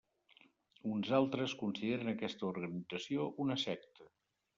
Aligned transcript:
Uns 0.93 1.09
altres 1.17 1.53
consideren 1.59 2.09
aquesta 2.13 2.47
organització 2.47 3.27
una 3.45 3.59
secta. 3.65 4.09